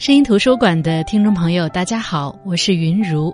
[0.00, 3.30] 声音图书馆的听众朋友，大家好，我是云如。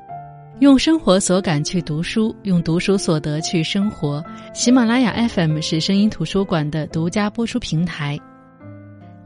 [0.59, 4.21] 用生活所感去读书，用读书所得去生活。
[4.53, 8.19] 喜马拉雅 FM 是声音图书馆的独家播出平台。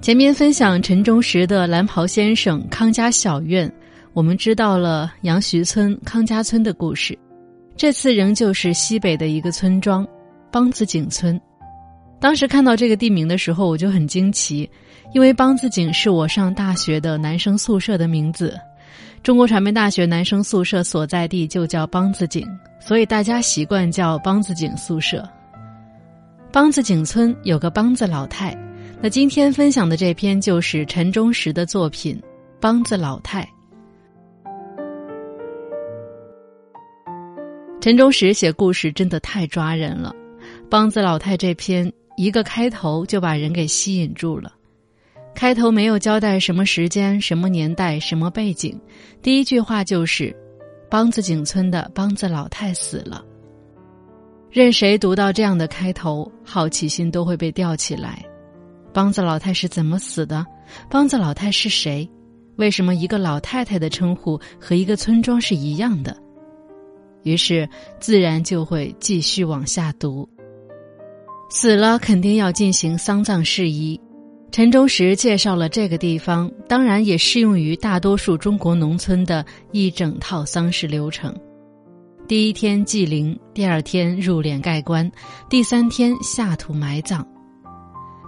[0.02, 3.72] 前面分享陈忠实的《蓝袍先生》康家小院，
[4.12, 7.18] 我们知道了杨徐村康家村的故事。
[7.74, 10.06] 这次仍旧是西北的一个村庄——
[10.52, 11.40] 梆子井村。
[12.20, 14.68] 当时看到这个地名的时候，我就很惊奇，
[15.14, 18.54] 因为梆子井是我上大学的男生宿舍的名字。
[19.22, 22.46] 中国传媒大学男生宿舍所在地就叫梆子井，
[22.78, 25.26] 所以大家习惯叫梆子井宿舍。
[26.52, 28.56] 梆子井村有个梆子老太，
[29.00, 32.20] 那今天分享的这篇就是陈忠实的作品
[32.62, 33.42] 《梆子老太》。
[37.80, 40.14] 陈忠实写故事真的太抓人了，
[40.68, 41.90] 《梆子老太》这篇
[42.20, 44.52] 一个开头就把人给吸引住了。
[45.34, 48.78] 开头没有交代什么时间、什么年代、什么背景，
[49.22, 50.36] 第一句话就是
[50.90, 53.24] ：“梆子井村的梆子老太死了。”
[54.52, 58.22] 任谁读到这样的开头，好奇心都会被吊起来。
[58.92, 60.44] 梆子老太是怎么死的？
[60.90, 62.06] 梆子老太是谁？
[62.56, 66.14] 为什么一个老太太的称呼和一个村庄是一样的？
[67.22, 67.66] 于是
[67.98, 70.28] 自然就会继续往下读。
[71.52, 74.00] 死了，肯定要进行丧葬事宜。
[74.52, 81.34] 陈忠实介绍了这个地方，当然也适用于大多数中国农村的一整套丧事流程。
[82.28, 85.10] 第一天祭灵，第二天入殓盖棺，
[85.48, 87.26] 第三天下土埋葬。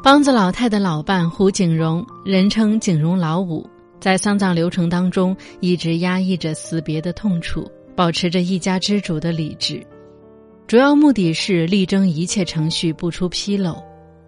[0.02, 3.64] 梆子老太的老伴胡景荣，人称景荣老五，
[4.00, 9.80] 在丧葬流程当中一直压抑着死别的痛楚，保持着一家之主的理智，
[10.72, 13.76] 主要目的是力争一切程序不出纰漏，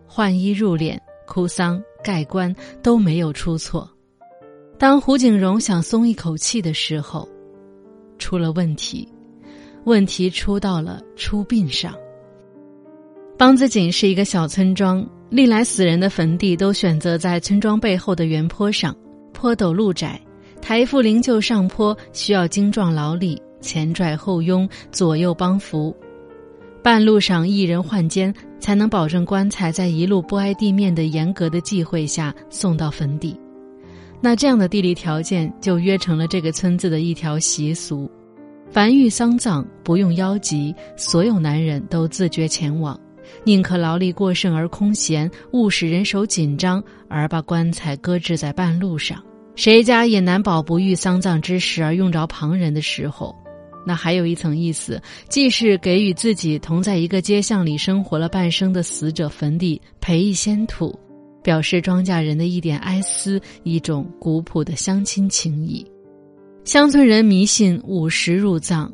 [0.07, 0.99] 换衣入殓。
[1.27, 3.91] 哭丧、盖棺都没有出错。
[4.79, 7.27] 当胡景荣想松一口气的时候，
[8.19, 9.09] 出了问题。
[9.85, 11.95] 问题出到了出殡上。
[13.39, 18.95] 梆子井是一个小村庄，历来死人的坟地都选择在村庄背后的原坡上，
[19.33, 20.21] 坡陡路窄，
[20.61, 25.97] 抬副灵柩上坡需要精壮劳力，前拽后拥，左右帮扶。
[26.85, 33.35] 半路上一人换肩，才能保证棺材在一路不挨地面的严格的忌讳下送到坟地。
[34.21, 38.11] 那这样的地理条件就约成了这个村子的一条习俗：
[38.71, 43.01] 凡遇丧葬，不用邀集，所有男人都自觉前往，
[43.45, 49.25] 宁可劳力过剩而空闲，勿使人手紧张而把棺材搁置在半路上。
[49.57, 53.35] 谁家也难保不遇丧葬之时而用着旁人的时候。
[53.87, 60.99] 那还有一层意思，既是给予自己同在一个街巷里生活了半生的死者坟地赔一仙土，
[61.43, 65.87] 表示庄稼人的一点哀思，一种古朴的乡亲情谊。
[66.65, 68.91] 乡村人迷信午时入葬，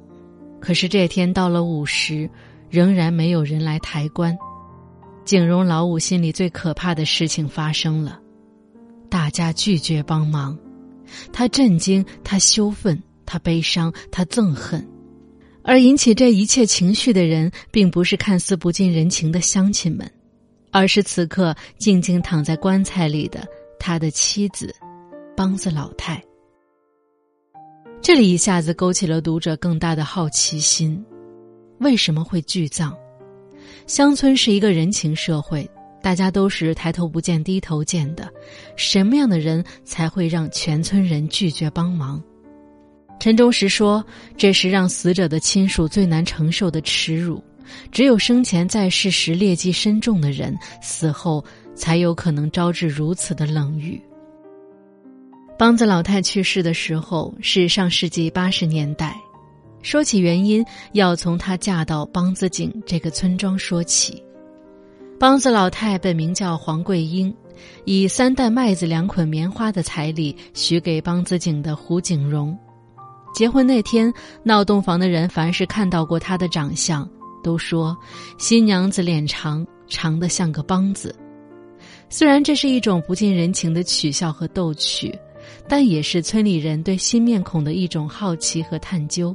[0.60, 2.28] 可是这天到了午时，
[2.68, 4.36] 仍然没有人来抬棺。
[5.24, 8.18] 景荣老五心里最可怕的事情发生了，
[9.08, 10.58] 大家拒绝帮忙，
[11.32, 13.00] 他震惊，他羞愤。
[13.30, 14.84] 他悲伤，他憎恨，
[15.62, 20.10] 而引起这一切情绪的人，并不是看似不近人情的乡亲们，
[20.72, 23.46] 而是此刻静静躺在棺材里的
[23.78, 24.74] 他的妻子，
[25.36, 26.20] 梆子老太。
[28.02, 31.00] 这里一下子勾起了读者更大的好奇心：
[31.78, 32.92] 为什么会拒葬？
[33.86, 35.70] 乡村是一个人情社会，
[36.02, 38.28] 大家都是抬头不见低头见的，
[38.74, 42.20] 什么样的人才会让全村人拒绝帮忙？
[43.20, 44.02] 陈忠实说
[44.36, 47.44] ：“这是让死者的亲属最难承受的耻辱，
[47.92, 51.44] 只有生前在世时劣迹深重的人，死后
[51.74, 54.00] 才有可能招致如此的冷遇。”
[55.58, 59.14] 梆子老太去世的时候是上世纪八十年代，
[59.82, 64.22] 说起原因，要从她嫁到梆子井这个村庄说起。
[65.18, 67.32] 梆子老太本名叫黄桂英，
[67.84, 72.58] 以三担麦子两捆棉花的彩礼许给梆子井的胡景荣。
[73.32, 74.12] 结婚那天，
[74.42, 77.08] 闹洞房的人凡是看到过她的长相，
[77.42, 77.96] 都说
[78.38, 81.14] 新娘子脸长，长得像个梆子。
[82.08, 85.16] 虽然这是一种不近人情的取笑和逗趣，
[85.68, 89.34] 但也是村里人对新面孔的一种好奇和探究。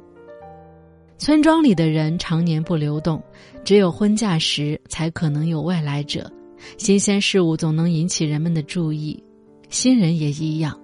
[1.17, 3.23] 村庄里的人常年不流动，
[3.63, 6.29] 只有婚嫁时才可能有外来者，
[6.77, 9.23] 新鲜事物总能引起人们的注意，
[9.69, 10.77] 新人也一样。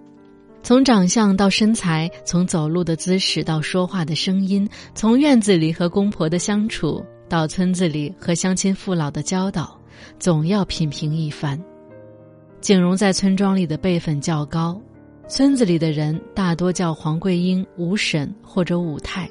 [0.63, 9.75] 从长相到身材，从走路的姿势到说话的声音，从院子里和公婆的相处到村子里和乡亲父老的教导，
[10.19, 11.59] 总要品评一番。
[12.61, 14.79] 景荣在村庄里的辈分较高，
[15.27, 19.27] 村子里的人大多叫黄桂英五婶或者五太，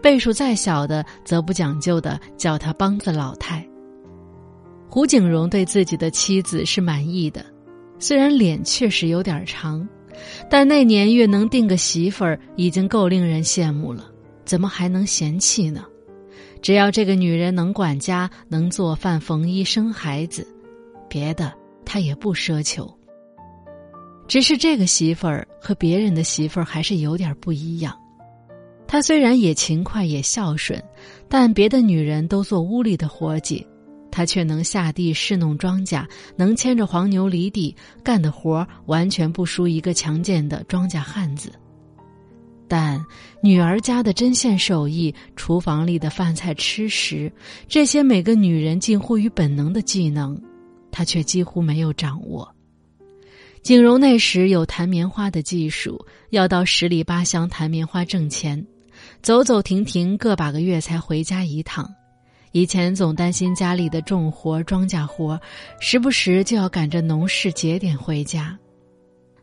[0.00, 3.66] 辈数再小的则不讲究的叫他梆子老太。
[4.88, 7.44] 胡景荣对自己的妻子是满意的，
[7.98, 9.86] 虽然脸确实有点长，
[10.48, 14.10] 但那年月能定个媳妇儿已经够令人羡慕了，
[14.44, 15.84] 怎么还能嫌弃呢？
[16.62, 20.46] 只要这个女人能管家、能做饭、缝衣、生孩子，
[21.08, 21.52] 别的
[21.84, 22.92] 他也不奢求。
[24.28, 27.96] 只是这个媳妇儿和别人的媳妇儿还是有点不一样。
[28.86, 30.82] 她虽然也勤快也孝顺，
[31.28, 33.66] 但别的女人都做屋里的活计。
[34.10, 41.52] 他却能下地侍弄庄稼，能牵着黄牛犁地，干的活完全不输一个强健的庄稼汉子。
[42.68, 43.04] 但
[43.42, 47.32] 女儿家的针线手艺、厨房里的饭菜吃食，
[47.66, 50.40] 这些每个女人近乎于本能的技能，
[50.92, 52.48] 她却几乎没有掌握。
[53.62, 58.64] 景荣那时有弹棉花的技术，要到十里八乡弹棉花挣钱，
[59.20, 61.92] 走走停停个把个月才回家一趟。
[62.52, 65.40] 以前总担心家里的重活、庄稼活，
[65.78, 68.58] 时不时就要赶着农事节点回家。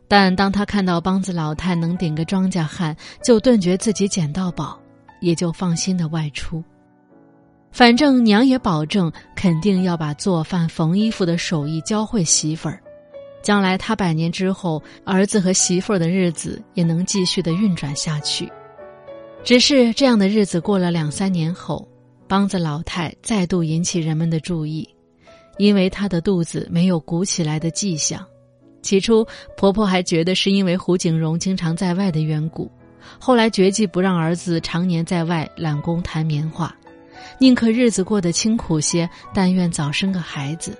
[0.06, 4.78] 但当他看到梆子老太能顶个庄稼汉，就顿觉自己捡到宝，
[5.20, 6.62] 也就放心的外出。
[7.72, 12.78] 反正娘也保证，肯定要把做饭、缝衣服的手艺教会媳妇儿，
[13.42, 18.50] 将来他百年之后，儿子和媳妇儿的日子也能继续的运转下去。
[19.44, 21.86] 只是这样的日子过了两三年后。
[22.28, 24.86] 梆子老太再度引起人们的注意，
[25.56, 28.22] 因为她的肚子没有鼓起来的迹象。
[28.82, 29.26] 起初，
[29.56, 32.70] 婆婆还觉得是因为胡景荣经常在外的缘故，
[33.18, 36.74] 后来决计不让儿子常年在外揽工弹棉花，
[37.38, 40.76] 宁可日子过得清苦些，但愿早生个孩子。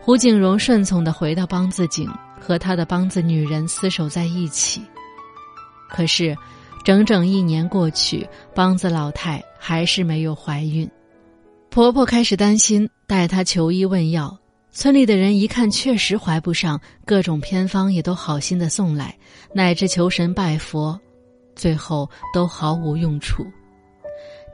[0.00, 2.10] 胡景荣顺从的回到梆子井，
[2.40, 4.80] 和他的梆子女人厮守在一起。
[5.90, 6.34] 可是。
[6.86, 8.24] 整整一年过去，
[8.54, 10.88] 梆子老太还是没有怀孕。
[11.68, 14.38] 婆婆开始担心，带她求医问药。
[14.70, 19.18] 村里的人一看确实怀不上，各种偏方也都好心的送来，
[19.52, 20.96] 乃至求神拜佛，
[21.56, 23.44] 最后都毫无用处。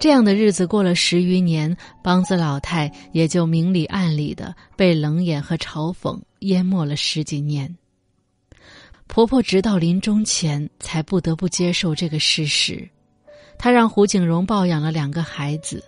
[0.01, 7.77] 这样的日子过了十余年，梆子老太也就明里暗里的被冷眼和嘲讽淹没了十几年。
[9.07, 12.89] 婆婆直到临终前才不得不接受这个事实，
[13.59, 15.85] 她让胡景荣抱养了两个孩子，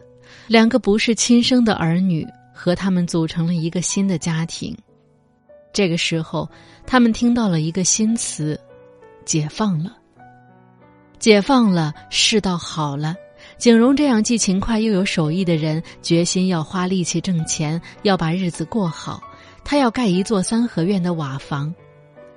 [0.47, 4.77] 两个不是亲生的儿女，和他们组成了一个新的家庭。
[5.73, 6.49] 这个时候，
[6.87, 8.61] 他们听到了一个新词：
[9.25, 9.97] 解放了。
[11.19, 13.15] 解放了，世道好了。
[13.57, 19.23] 景荣这样既勤快又有手艺的人，决心要花力气挣钱，要把日子过好。
[19.65, 21.75] 他要盖一座三合院的瓦房。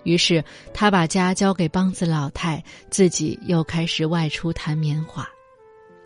[0.08, 0.42] 于是，
[0.74, 5.28] 他把家交给梆子老太，自己又开始外出弹棉花。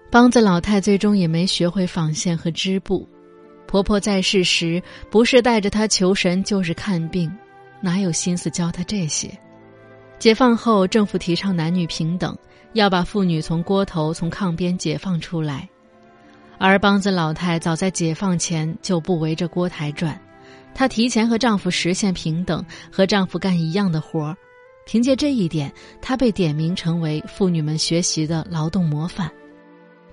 [0.10, 3.08] 梆子老太最终也没学会纺线和织布。
[3.68, 4.82] 婆婆在世时，
[5.12, 7.32] 不是带着她求神，就是看病，
[7.80, 9.30] 哪有心思教她这些？
[10.18, 12.36] 解放后，政府提倡男女平等，
[12.74, 15.70] 要把妇女从锅头、从炕边解放出来。
[16.58, 20.20] 而梆子老太早在解放前就不围着锅台转。
[20.74, 24.38] 她提前和丈夫实现平等，和丈夫干一样的活儿，
[24.86, 29.32] 凭借这一点，她被点名成为妇女们学习的劳动模范。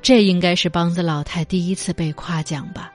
[0.02, 2.92] 这应该是梆子老太第一次被夸奖吧？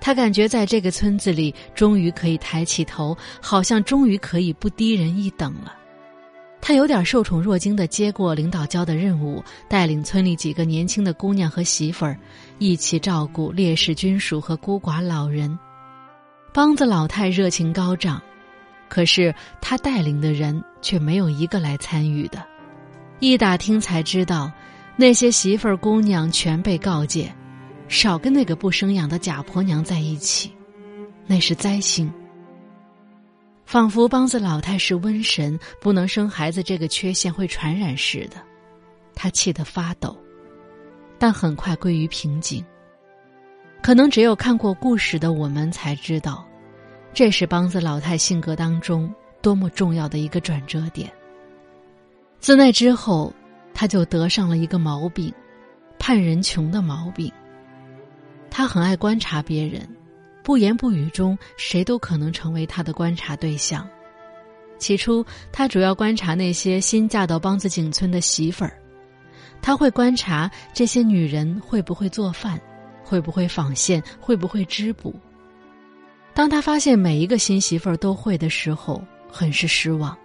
[0.00, 5.74] 她感觉在这个村子里，终于可以抬起头，好像终于可以不低人一等了。
[6.60, 12.18] 她有点受宠若惊的接过领导交的任务，带领村里几个年轻的姑娘和媳妇儿，
[12.58, 15.58] 一起照顾烈士军属和孤寡老人。
[16.58, 18.20] 梆子老太热情高涨，
[18.88, 22.44] 可是他带领的人却没有一个来参与的。
[23.20, 24.50] 一打听才知道，
[24.96, 27.32] 那些媳妇儿姑娘全被告诫，
[27.86, 30.52] 少跟那个不生养的假婆娘在一起，
[31.28, 32.12] 那是灾星。
[33.64, 38.36] 仿佛梆子老太是瘟神，不能生孩子这个缺陷会传染似的，
[39.14, 40.18] 他气得发抖，
[41.20, 42.64] 但很快归于平静。
[43.80, 46.44] 可能只有看过故事的我们才知道，
[47.18, 51.12] 这是梆子老太性格当中多么重要的一个转折点。
[52.38, 53.34] 自那之后，
[53.74, 55.34] 他就得上了一个毛病——
[55.98, 57.28] 盼人穷的毛病。
[58.48, 59.84] 他很爱观察别人，
[60.44, 63.84] 不言不语中，谁都可能成为他的观察对象。
[64.78, 68.78] 起初，他主要观察那些新嫁到梆子井村的媳妇儿，
[69.60, 72.60] 他会观察这些女人会不会做饭。
[73.02, 74.00] 会不会纺线？
[74.20, 75.12] 会不会织布？
[76.38, 80.16] 当他发现每一个新媳妇儿都会的时候，很是失望。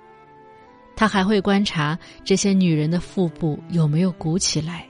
[0.96, 4.86] 他还会观察这些女人的腹部有没有鼓起来。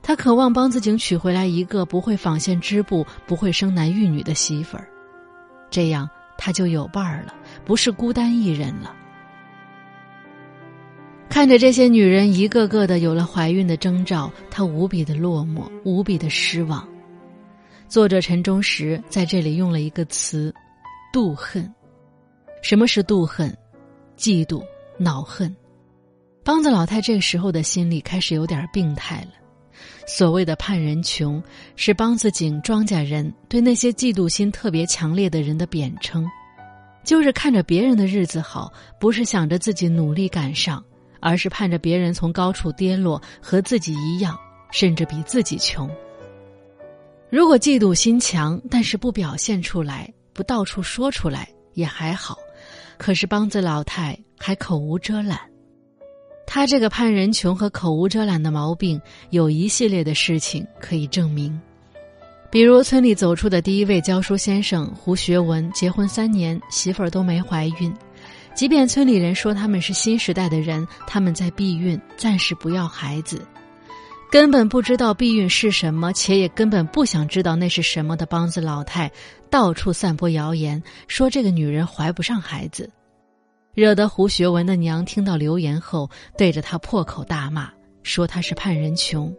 [0.00, 4.88] 他渴望帮子井娶回来一个不会纺线织布、不会生男育女的媳妇儿，
[5.68, 7.34] 这样他就有伴儿了，
[7.66, 8.96] 不是孤单一人了。
[11.28, 16.88] 看着这些女人一个个的有了怀孕的征兆，他无比的落寞，无比的失望。
[17.88, 20.54] 作者陈忠实在这里用了一个词
[21.10, 21.66] “妒恨”。
[22.62, 23.56] 什么是妒恨？
[24.14, 24.62] 嫉妒、
[24.98, 25.56] 恼恨。
[26.44, 29.30] 梆子老太这时候的心里开始有点病态了。
[30.06, 31.42] 所谓的盼人穷，
[31.76, 36.28] 是梆子井庄稼人对那些嫉妒心特别强烈的人的贬称，
[37.04, 40.84] 就是看着别人的日子好，不是想着自己努力赶上，
[41.20, 44.38] 而是盼着别人从高处跌落，和自己一样，
[44.72, 45.90] 甚至比自己穷。
[47.30, 52.38] 如果嫉妒心强，但是不表现出来，不到处说出来也还好，
[52.96, 55.38] 可是梆子老太还口无遮拦。
[56.46, 61.60] 他这个盼人穷和口无遮拦的毛病，有一系列的事情可以证明，
[62.50, 67.94] 比如村里走出的第一位教书先生胡学文，结婚三年，媳妇儿都没怀孕，
[68.54, 73.46] 即便村里人说他们是新时代的人，他们在避孕，暂时不要孩子，
[74.30, 79.10] 根本不知道避孕是什么，且也根本不想知道那是什么的梆子老太，
[79.48, 82.90] 到处散播谣言，说这个女人怀不上孩子。
[83.74, 87.70] 惹得胡学文的娘听到流言后，对着他破口大骂，
[88.02, 89.34] 说他是盼人穷。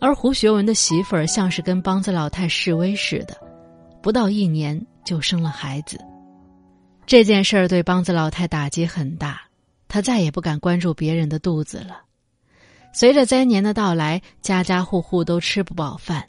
[0.00, 3.36] 而胡学文的媳妇儿像是跟梆子老太示威似的，
[4.02, 5.96] 不到一年就生了孩子。
[7.06, 9.42] 这件事儿对梆子老太打击很大，
[9.86, 12.00] 她再也不敢关注别人的肚子了。
[12.94, 16.22] 随着灾年的到来，家家户户都吃不饱饭，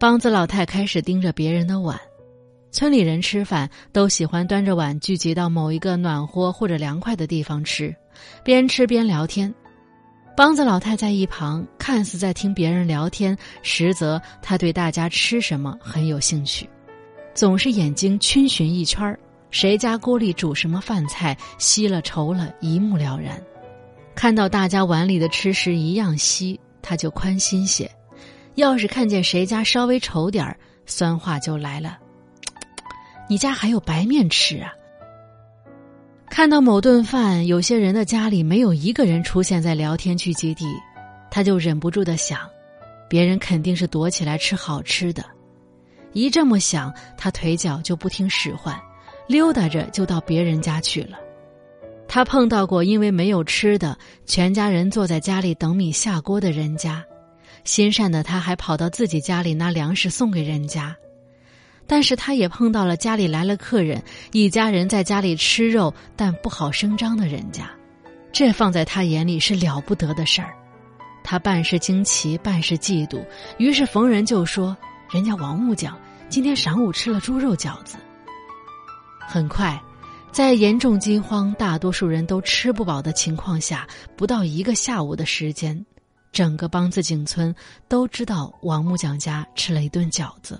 [0.00, 1.98] 梆子老太开始盯着别人的碗。
[2.72, 7.94] 村里人吃饭都喜欢端着碗聚集到某一个暖和或者凉快的地方吃，
[8.42, 9.54] 边吃边聊天。
[10.36, 16.68] 梆子老太在一旁看似在听别人聊天，实则他对大家吃什么很有兴趣，
[17.34, 23.40] 总是眼睛逡巡一圈儿谁家锅里煮什么饭菜，稀了稠了，一目了然。
[24.14, 27.86] 看到大家碗里的吃食一样稀，他就宽心些；
[28.54, 31.98] 要是看见谁家稍微稠点儿，酸话就来了。
[33.28, 34.72] 你家还有白面吃啊？
[36.28, 40.66] 看到某顿饭，有些人的家里没有一个人出现在聊天聚集地，
[41.30, 42.40] 他就忍不住的想，
[43.08, 45.24] 别人肯定是躲起来吃好吃的。
[46.12, 48.78] 一这么想，他腿脚就不听使唤，
[49.26, 51.18] 溜达着就到别人家去了。
[52.14, 57.02] 他碰到过因为没有吃的，全家人坐在家里等米下锅的人家，
[57.64, 60.94] 心善的他还跑到自己家里拿粮食送给人家。
[61.86, 67.70] 但是他也碰到了家里来了客人，一家人在家里吃肉，但不好声张的人家，
[68.30, 70.52] 这放在他眼里是了不得的事儿。
[71.24, 73.24] 他半是惊奇，半是嫉妒，
[73.56, 74.76] 于是逢人就说
[75.10, 77.96] ：“人家王木匠今天晌午吃了猪肉饺子。”
[79.26, 79.82] 很快，
[80.32, 83.86] 在严重饥荒、大多数人都吃不饱的情况下，
[84.16, 85.84] 不到一个下午的时间，
[86.32, 87.54] 整个梆子井村
[87.86, 90.58] 都知道王木匠家吃了一顿饺子。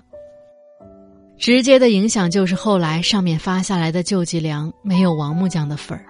[1.39, 6.05] 直接的影响就是后来上面发下来的救济粮没有王木匠的份儿。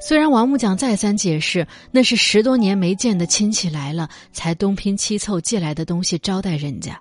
[0.00, 7.00] 虽然王木匠再三解释那是十多年没见的亲戚来了，才东拼西凑借来的东西招待人家，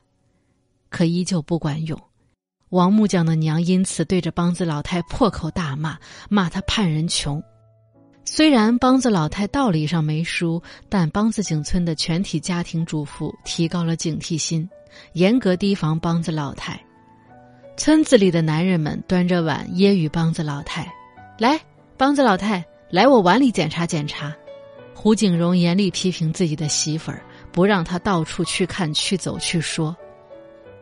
[0.90, 2.00] 可依旧不管用。
[2.72, 5.98] 王木匠的娘因此对着梆子老太破口大骂，
[6.30, 7.44] 骂他盼人穷。
[8.24, 14.68] 虽然梆子老太道理上没输，但梆子井村的全体家庭主妇提高了警惕心，
[15.13, 16.82] 严格提防梆子老太。
[17.75, 20.90] 村子里的男人们端着碗揶揄梆子老太
[21.38, 21.60] ：“来，
[21.98, 24.34] 梆子老太，来我碗里检查检查。”
[24.96, 29.94] 胡景荣严厉批评自己的媳妇儿，不让她到处去看、去走、去说。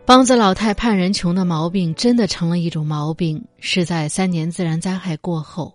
[0.10, 5.72] 梆子老太盼人穷的毛病真的成了一种毛病，是在三年自然灾害过后，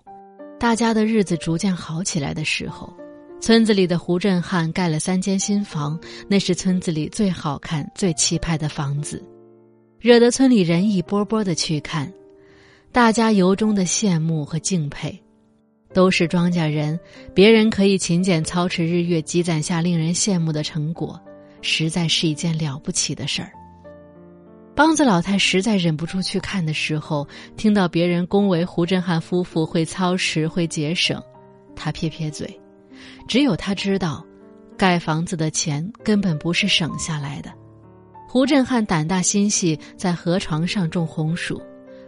[0.58, 2.92] 大家的日子逐渐好起来的时候，
[3.40, 9.24] 村子里的胡振汉盖了三间新房，那是村子里最好看、最气派的房子。
[10.00, 12.12] 惹得村里人一波波的去看，
[12.90, 15.16] 大家由衷的羡慕和敬佩。
[15.92, 16.98] 都是庄稼人，
[17.32, 21.20] 别人可以勤俭操持日月，积攒下令人羡慕的成果，
[21.62, 23.52] 实在是一件了不起的事儿。
[24.76, 27.26] 梆子老太实在忍不住去看的时候，
[27.56, 31.22] 听到别人恭维胡振汉夫妇会操持、会节省，
[31.76, 32.60] 他撇撇嘴。
[33.28, 34.24] 只有他知道，
[34.76, 37.52] 盖房子的钱根本不是省下来的。
[38.28, 41.62] 胡振汉胆大心细，在河床上种红薯，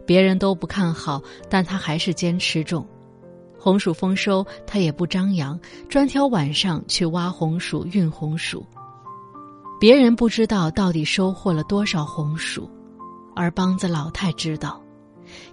[0.04, 2.84] 别人都不看好，但他还是坚持种。
[3.56, 5.58] 红薯丰收，他也不张扬，
[5.88, 8.66] 专挑晚上去挖红薯、运红薯。
[9.78, 12.70] 别人不知道到底收获了多少红薯，
[13.34, 14.82] 而梆子老太知道，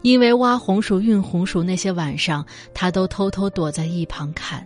[0.01, 4.65] 因为挖红薯、运红薯那些晚上，他都偷偷躲在一旁看。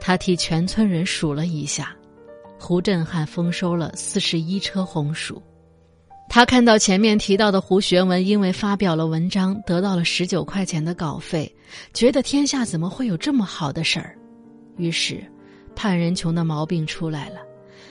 [0.00, 1.96] 他替全村人数了一下，
[2.58, 5.40] 胡振汉丰收了四十一车红薯。
[6.28, 11.50] 他看到前面提到的胡学文因为发表了文章得到了十九块钱的稿费，
[11.94, 14.16] 觉得天下怎么会有这么好的事儿？
[14.76, 15.24] 于是，
[15.74, 17.38] 盼人穷的毛病出来了。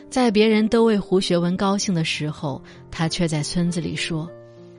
[0.10, 4.30] 在别人都为胡学文高兴的时候，他却在村子里说：“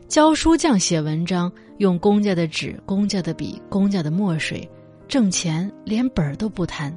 [0.09, 4.69] 教书匠写文章用公家的纸、公家的笔、公家的墨水，
[5.07, 6.93] 挣钱连本儿都不谈。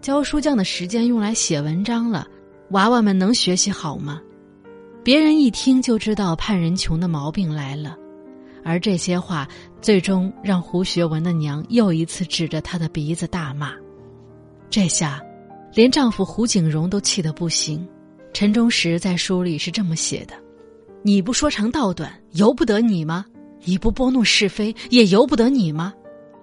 [0.00, 2.26] 教书匠的时间用来写文章了，
[2.70, 4.20] 娃娃们能学习好吗？”
[5.04, 7.96] 别人一听就知道盼人穷的毛病来了，
[8.62, 9.48] 而这些话
[9.80, 13.72] 最终让胡学文的娘又一次指着他的鼻子大骂。
[14.68, 15.22] 这下，
[15.78, 17.88] 连丈夫胡景荣都气得不行。
[18.32, 20.34] 陈忠实在书里是这么写的
[21.04, 23.24] ：“你不说长道短，由不得你吗？
[23.62, 25.94] 你不拨弄是非，也由不得你吗？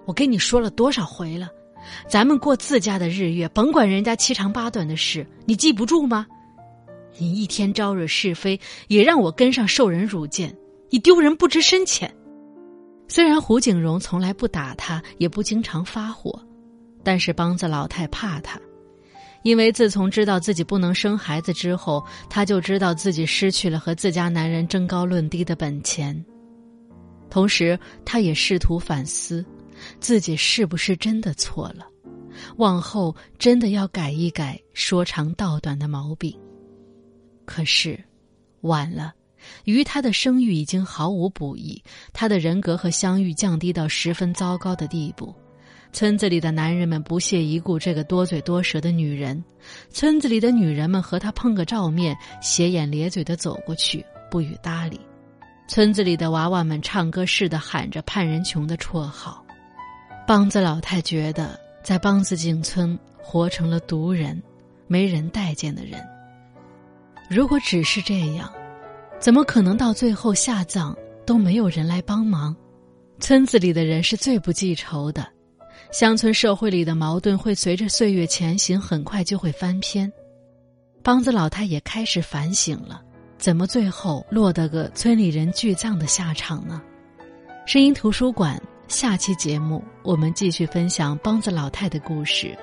[0.06, 1.50] 我跟你说了多少回了，
[2.08, 6.26] 咱们过自家的日月，甭管人家七长八短的事，你记不住吗？”
[7.18, 10.56] 你一天招惹是非，也让我跟上受人辱谏，
[10.88, 12.10] 你丢人不知深浅。
[13.06, 16.42] 虽然胡景荣从来不打他，也不经常发火，
[17.02, 18.58] 但是梆子老太怕他，
[19.46, 26.20] 因为自从知道自己不能生孩子之后，他就知道自己失去了和自家男人争高论低的本钱。
[27.30, 29.46] 同时，他也试图反思，
[30.00, 31.86] 自己是不是真的错了，
[32.56, 36.36] 往后真的要改一改说长道短的毛病。
[37.44, 38.02] 可是，
[38.62, 39.14] 晚了，
[39.62, 41.80] 于他的声誉已经毫无补益，
[42.12, 45.32] 他的人格和相遇降低到十分糟糕的地步。
[45.96, 49.42] 村子里的男人们不屑一顾这个多嘴多舌的女人，
[49.88, 55.00] 村子里的女人们和他碰个照面，斜眼咧嘴的走过去，不予搭理。
[55.66, 59.42] 村子里的娃娃们唱歌似的喊着盼人穷的绰号。
[60.28, 64.42] 梆子老太觉得，在梆子井村活成了独人，
[64.86, 65.98] 没人待见的人。
[67.30, 68.52] 如果只是这样，
[69.18, 72.54] 怎么可能到最后下葬都没有人来帮忙？
[73.18, 75.26] 村子里的人是最不记仇的，
[75.92, 80.12] 乡村社会里的矛盾会随着岁月前行，很快就会翻篇。
[81.02, 83.00] 梆子老太也开始反省了，
[83.38, 86.82] 怎么最后落得个村里人聚葬的下场呢？
[87.64, 92.56] 声音图书馆下期节目我们继续分享梆子老太的故事。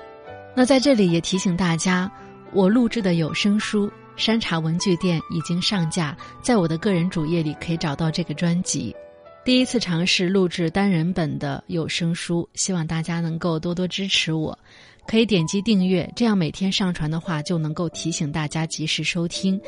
[0.54, 2.10] 那在这里也提醒大家，
[2.52, 3.90] 我录制的有声书。
[4.16, 8.94] 山茶文具店已经上架，在我的个人主页里可以找到这个专辑。
[9.44, 14.58] 第一次尝试录制单人本的有声书，希望大家能够多多支持我。
[15.06, 19.60] 可以点击订阅，这样每天上传的话就能够提醒大家及时收听。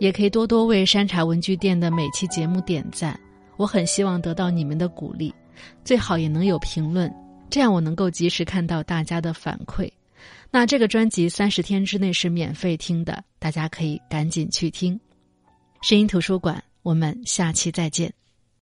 [0.00, 3.18] 也可以多多为山茶文具店的每期节目点赞，
[3.56, 5.32] 我很希望得到你们的鼓励，
[5.84, 7.12] 最好也能有评论，
[7.48, 9.88] 这样我能够及时看到大家的反馈。
[10.50, 14.98] 那这个专辑三十天之内是免费听的，大家可以赶紧去听。
[15.82, 18.19] 声音图书馆，我们下期再见。